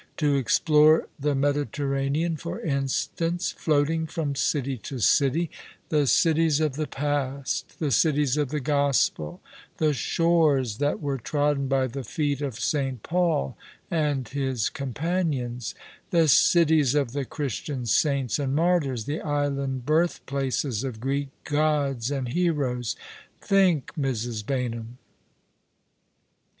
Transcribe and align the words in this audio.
To 0.17 0.33
explore 0.33 1.07
tho 1.19 1.35
Mediterranean, 1.35 2.35
for 2.35 2.59
instance, 2.59 3.51
floating 3.55 4.07
from 4.07 4.33
city 4.33 4.75
to 4.79 4.97
city— 4.97 5.51
tho 5.89 6.05
cities 6.05 6.59
of 6.59 6.75
the 6.75 6.87
jDast, 6.87 7.77
the 7.77 7.91
cities 7.91 8.35
of 8.35 8.49
the 8.49 8.59
Gospel, 8.59 9.41
the 9.77 9.93
shores 9.93 10.77
that 10.79 10.99
were 11.01 11.19
trodden 11.19 11.67
by 11.67 11.85
the 11.85 12.03
feet 12.03 12.41
of 12.41 12.55
St. 12.59 13.03
Paul 13.03 13.55
and 13.91 14.25
iiis 14.25 14.73
companions— 14.73 15.75
the 16.09 16.27
cities 16.27 16.95
of 16.95 17.11
the 17.11 17.23
Christian 17.23 17.85
saints 17.85 18.39
and 18.39 18.55
martyrs, 18.55 19.05
the 19.05 19.21
island 19.21 19.81
1 19.81 19.81
birthplaces 19.85 20.83
of 20.83 20.99
Greek 20.99 21.29
gods 21.43 22.09
and 22.09 22.29
heroes. 22.29 22.95
Think, 23.39 23.93
Mrs. 23.93 24.43
Baynham 24.43 24.97